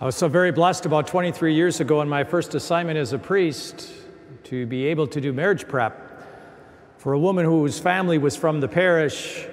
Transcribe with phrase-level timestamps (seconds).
[0.00, 3.18] I was so very blessed about 23 years ago in my first assignment as a
[3.18, 3.90] priest
[4.44, 6.24] to be able to do marriage prep
[6.98, 9.44] for a woman whose family was from the parish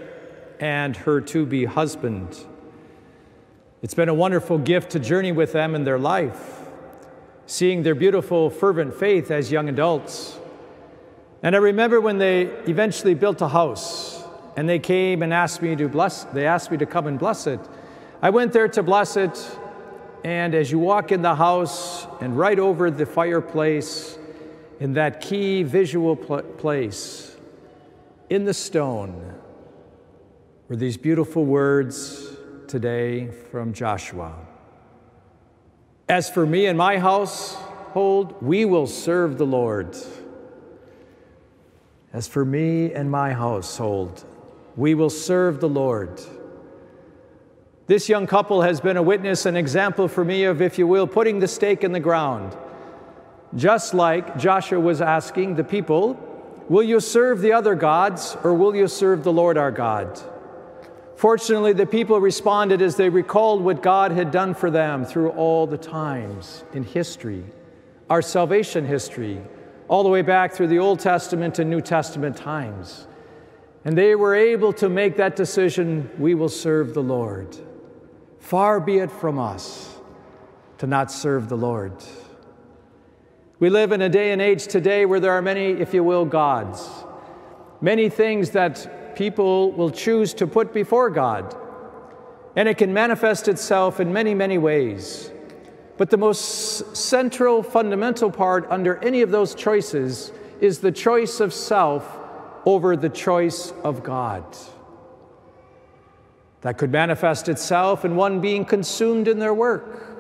[0.59, 2.45] and her to be husband.
[3.81, 6.68] It's been a wonderful gift to journey with them in their life,
[7.48, 10.38] seeing their beautiful, fervent faith as young adults.
[11.41, 14.23] And I remember when they eventually built a house
[14.55, 17.48] and they came and asked me to bless, they asked me to come and bless
[17.48, 17.59] it.
[18.21, 19.57] I went there to bless it,
[20.25, 24.18] and as you walk in the house and right over the fireplace,
[24.79, 27.38] in that key visual pl- place,
[28.32, 29.36] in the stone,
[30.68, 32.28] were these beautiful words
[32.67, 34.33] today from Joshua.
[36.09, 39.95] As for me and my household, we will serve the Lord.
[42.14, 44.25] As for me and my household,
[44.75, 46.19] we will serve the Lord.
[47.88, 51.05] This young couple has been a witness, an example for me of, if you will,
[51.05, 52.58] putting the stake in the ground.
[53.55, 56.19] Just like Joshua was asking the people,
[56.67, 60.19] Will you serve the other gods or will you serve the Lord our God?
[61.16, 65.67] Fortunately, the people responded as they recalled what God had done for them through all
[65.67, 67.44] the times in history,
[68.09, 69.39] our salvation history,
[69.88, 73.05] all the way back through the Old Testament and New Testament times.
[73.86, 77.55] And they were able to make that decision we will serve the Lord.
[78.45, 79.97] Far be it from us
[80.77, 81.93] to not serve the Lord.
[83.59, 86.25] We live in a day and age today where there are many, if you will,
[86.25, 86.87] gods,
[87.81, 91.57] many things that people will choose to put before God.
[92.55, 95.31] And it can manifest itself in many, many ways.
[95.97, 101.52] But the most central, fundamental part under any of those choices is the choice of
[101.52, 102.19] self
[102.63, 104.45] over the choice of God.
[106.66, 110.17] That could manifest itself in one being consumed in their work,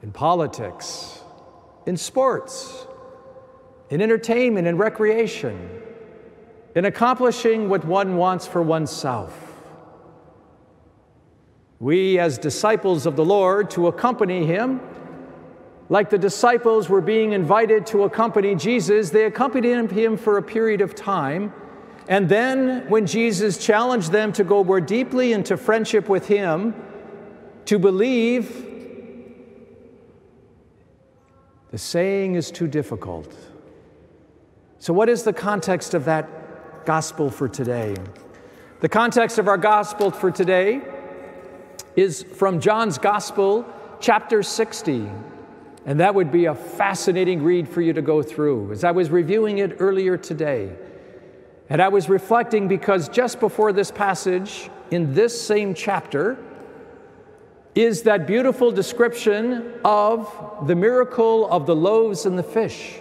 [0.00, 1.22] in politics,
[1.86, 2.86] in sports,
[3.90, 5.82] in entertainment and recreation
[6.76, 9.56] in accomplishing what one wants for oneself.
[11.80, 14.80] We, as disciples of the Lord, to accompany Him,
[15.88, 20.80] like the disciples were being invited to accompany Jesus, they accompanied Him for a period
[20.80, 21.52] of time.
[22.08, 26.74] And then, when Jesus challenged them to go more deeply into friendship with Him,
[27.64, 28.66] to believe,
[31.70, 33.34] the saying is too difficult.
[34.78, 36.28] So, what is the context of that
[36.84, 37.96] gospel for today.
[38.80, 40.82] The context of our gospel for today
[41.96, 43.64] is from John's Gospel,
[44.00, 45.08] chapter 60.
[45.86, 48.72] And that would be a fascinating read for you to go through.
[48.72, 50.72] As I was reviewing it earlier today,
[51.68, 56.36] and I was reflecting because just before this passage, in this same chapter,
[57.74, 63.00] is that beautiful description of the miracle of the loaves and the fish.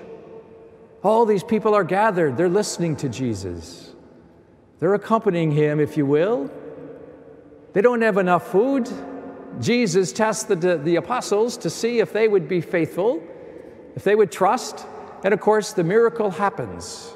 [1.04, 3.92] All these people are gathered, they're listening to Jesus.
[4.80, 6.50] They're accompanying him, if you will.
[7.74, 8.90] They don't have enough food.
[9.60, 13.22] Jesus tests the, the apostles to see if they would be faithful,
[13.96, 14.86] if they would trust.
[15.24, 17.16] And of course, the miracle happens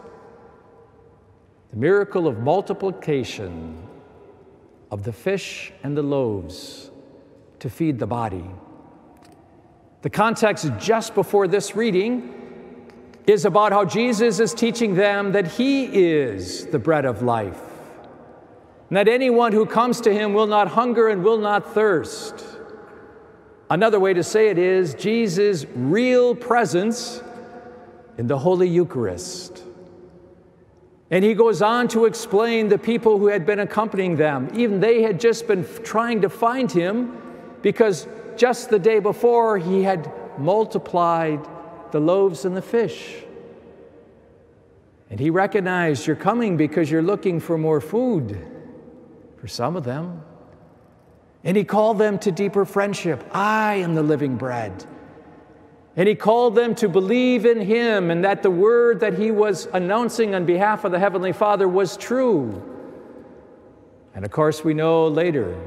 [1.77, 3.77] miracle of multiplication
[4.89, 6.89] of the fish and the loaves
[7.59, 8.45] to feed the body.
[10.01, 12.33] The context just before this reading
[13.27, 17.61] is about how Jesus is teaching them that He is the bread of life,
[18.89, 22.43] and that anyone who comes to Him will not hunger and will not thirst.
[23.69, 27.21] Another way to say it is Jesus' real presence
[28.17, 29.61] in the Holy Eucharist.
[31.09, 34.50] And he goes on to explain the people who had been accompanying them.
[34.53, 37.22] Even they had just been trying to find him
[37.62, 41.47] because just the day before he had multiplied
[41.91, 43.23] the loaves and the fish.
[45.09, 48.38] And he recognized you're coming because you're looking for more food
[49.38, 50.22] for some of them.
[51.46, 53.23] And he called them to deeper friendship.
[53.31, 54.85] I am the living bread.
[55.97, 59.67] And he called them to believe in him and that the word that he was
[59.73, 62.61] announcing on behalf of the Heavenly Father was true.
[64.14, 65.59] And of course, we know later,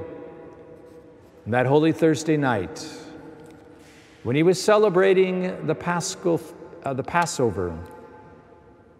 [1.48, 2.88] that Holy Thursday night,
[4.22, 6.40] when he was celebrating the, Paschal,
[6.84, 7.76] uh, the Passover,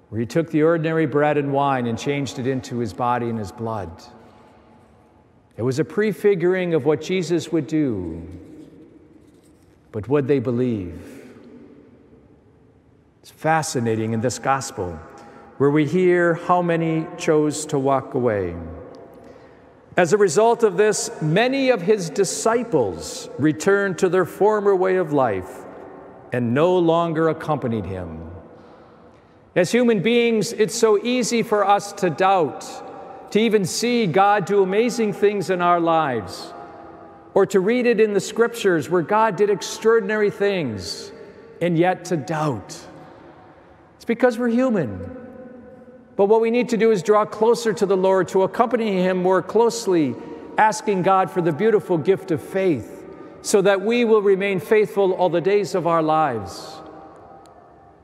[0.08, 3.38] where he took the ordinary bread and wine and changed it into his body and
[3.38, 4.02] his blood.
[5.56, 8.26] It was a prefiguring of what Jesus would do.
[9.92, 11.19] But would they believe?
[13.30, 14.98] It's fascinating in this gospel
[15.58, 18.56] where we hear how many chose to walk away.
[19.96, 25.12] As a result of this, many of his disciples returned to their former way of
[25.12, 25.60] life
[26.32, 28.32] and no longer accompanied him.
[29.54, 34.60] As human beings, it's so easy for us to doubt, to even see God do
[34.60, 36.52] amazing things in our lives,
[37.34, 41.12] or to read it in the scriptures where God did extraordinary things,
[41.60, 42.88] and yet to doubt.
[44.10, 45.16] Because we're human.
[46.16, 49.18] But what we need to do is draw closer to the Lord, to accompany Him
[49.18, 50.16] more closely,
[50.58, 53.04] asking God for the beautiful gift of faith,
[53.42, 56.80] so that we will remain faithful all the days of our lives.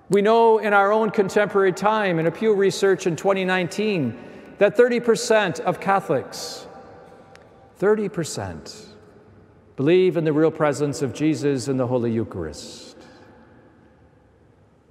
[0.08, 4.16] We know in our own contemporary time, in a Pew Research in 2019,
[4.58, 6.68] that 30% of Catholics,
[7.80, 8.84] 30%,
[9.74, 12.95] believe in the real presence of Jesus in the Holy Eucharist.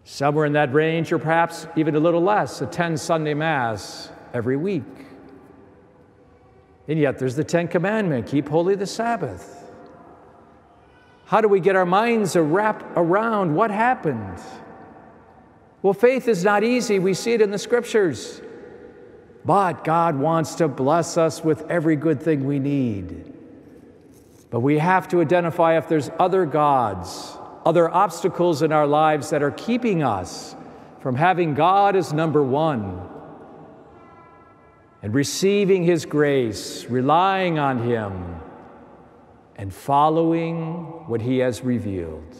[0.07, 4.83] Somewhere in that range, or perhaps even a little less, attend Sunday Mass every week.
[6.87, 9.63] And yet there's the Ten Commandment keep holy the Sabbath.
[11.25, 14.39] How do we get our minds wrap around what happened?
[15.81, 16.99] Well, faith is not easy.
[16.99, 18.41] We see it in the scriptures.
[19.43, 23.33] But God wants to bless us with every good thing we need.
[24.51, 29.41] But we have to identify if there's other gods, other obstacles in our lives that
[29.41, 30.55] are keeping us
[31.01, 33.01] from having God as number one
[35.01, 38.39] and receiving His grace, relying on Him,
[39.55, 42.35] and following what He has revealed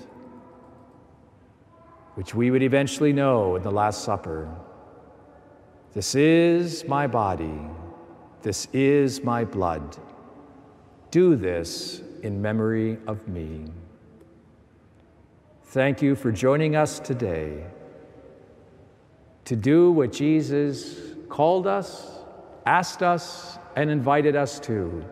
[2.15, 4.49] which we would eventually know in the Last Supper.
[5.93, 7.59] This is my body,
[8.41, 9.97] this is my blood.
[11.11, 13.65] Do this in memory of me.
[15.67, 17.65] Thank you for joining us today
[19.45, 20.95] to do what Jesus
[21.27, 22.19] called us,
[22.65, 25.03] asked us, and invited us to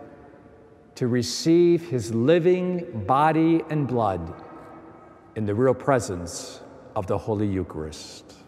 [0.95, 4.33] to receive his living body and blood
[5.35, 6.61] in the real presence
[6.95, 8.42] of the Holy Eucharist.